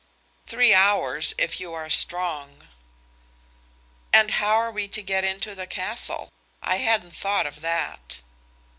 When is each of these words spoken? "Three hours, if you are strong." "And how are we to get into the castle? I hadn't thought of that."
"Three 0.47 0.73
hours, 0.73 1.35
if 1.37 1.59
you 1.59 1.73
are 1.75 1.87
strong." 1.87 2.67
"And 4.11 4.31
how 4.31 4.55
are 4.55 4.71
we 4.71 4.87
to 4.87 5.03
get 5.03 5.23
into 5.23 5.53
the 5.53 5.67
castle? 5.67 6.33
I 6.59 6.77
hadn't 6.77 7.15
thought 7.15 7.45
of 7.45 7.61
that." 7.61 8.21